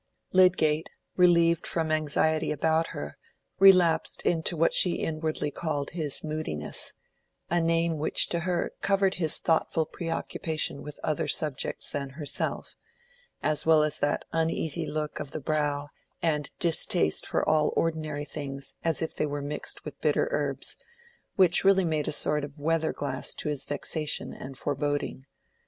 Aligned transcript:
Lydgate, 0.33 0.89
relieved 1.15 1.67
from 1.67 1.91
anxiety 1.91 2.51
about 2.51 2.87
her, 2.87 3.19
relapsed 3.59 4.23
into 4.23 4.57
what 4.57 4.73
she 4.73 4.95
inwardly 4.95 5.51
called 5.51 5.91
his 5.91 6.23
moodiness—a 6.23 7.61
name 7.61 7.99
which 7.99 8.27
to 8.29 8.39
her 8.39 8.73
covered 8.81 9.13
his 9.21 9.37
thoughtful 9.37 9.85
preoccupation 9.85 10.81
with 10.81 10.99
other 11.03 11.27
subjects 11.27 11.91
than 11.91 12.09
herself, 12.17 12.73
as 13.43 13.63
well 13.63 13.83
as 13.83 13.99
that 13.99 14.25
uneasy 14.31 14.87
look 14.87 15.19
of 15.19 15.29
the 15.29 15.39
brow 15.39 15.89
and 16.19 16.49
distaste 16.57 17.27
for 17.27 17.47
all 17.47 17.71
ordinary 17.77 18.25
things 18.25 18.73
as 18.83 19.03
if 19.03 19.13
they 19.13 19.27
were 19.27 19.39
mixed 19.39 19.85
with 19.85 20.01
bitter 20.01 20.27
herbs, 20.31 20.77
which 21.35 21.63
really 21.63 21.85
made 21.85 22.07
a 22.07 22.11
sort 22.11 22.43
of 22.43 22.59
weather 22.59 22.91
glass 22.91 23.35
to 23.35 23.49
his 23.49 23.65
vexation 23.65 24.33
and 24.33 24.57
foreboding. 24.57 25.25